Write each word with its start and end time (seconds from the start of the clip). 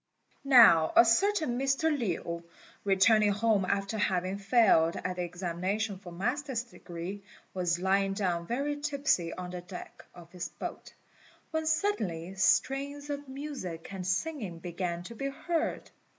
Now 0.49 0.93
a 0.95 1.05
certain 1.05 1.59
Mr. 1.59 1.95
Lin, 1.95 2.43
returning 2.83 3.33
home 3.33 3.65
after 3.65 3.99
having 3.99 4.39
failed 4.39 4.95
at 4.95 5.17
the 5.17 5.21
examination 5.21 5.99
for 5.99 6.11
Master's 6.11 6.63
degree, 6.63 7.21
was 7.53 7.77
lying 7.77 8.13
down 8.13 8.47
very 8.47 8.77
tipsy 8.77 9.31
on 9.31 9.51
the 9.51 9.61
deck 9.61 10.03
of 10.15 10.31
his 10.31 10.49
boat, 10.49 10.95
when 11.51 11.67
suddenly 11.67 12.33
strains 12.33 13.11
of 13.11 13.27
music 13.27 13.93
and 13.93 14.07
singing 14.07 14.57
began 14.57 15.03
to 15.03 15.13
be 15.13 15.29
heard. 15.29 15.91